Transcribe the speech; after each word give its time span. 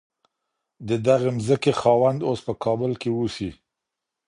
د 0.87 0.89
دغې 1.07 1.29
مځکي 1.37 1.71
خاوند 1.79 2.19
اوس 2.27 2.39
په 2.47 2.53
کابل 2.63 2.91
کي 3.01 3.09
اوسي. 3.13 3.49